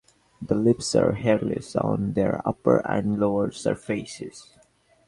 [0.41, 4.49] The leaves are hairless on their upper and lower surfaces.